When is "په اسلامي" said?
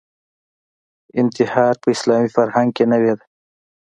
1.81-2.29